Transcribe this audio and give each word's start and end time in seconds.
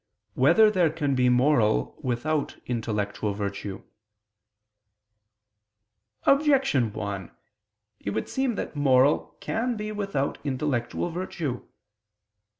4] 0.33 0.41
Whether 0.41 0.71
There 0.71 0.89
Can 0.89 1.13
Be 1.13 1.29
Moral 1.29 1.95
Without 2.01 2.57
Intellectual 2.65 3.35
Virtue? 3.35 3.83
Objection 6.23 6.91
1: 6.91 7.29
It 7.99 8.09
would 8.09 8.27
seem 8.27 8.55
that 8.55 8.75
moral 8.75 9.37
can 9.41 9.77
be 9.77 9.91
without 9.91 10.39
intellectual 10.43 11.11
virtue. 11.11 11.67